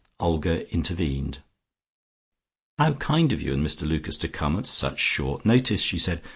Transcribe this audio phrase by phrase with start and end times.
[0.19, 1.43] Olga intervened.
[2.79, 6.23] "How kind of you and Mr Lucas to come at such short notice," she said.